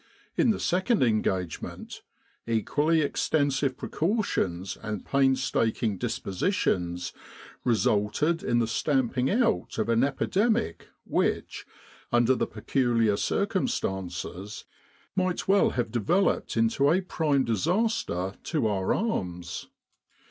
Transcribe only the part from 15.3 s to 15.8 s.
well